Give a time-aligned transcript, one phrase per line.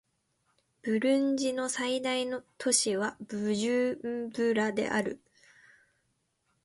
[0.81, 2.25] ブルンジの最大
[2.57, 5.21] 都市はブジュンブラである